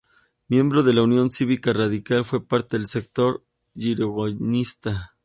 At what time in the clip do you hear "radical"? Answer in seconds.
1.73-2.25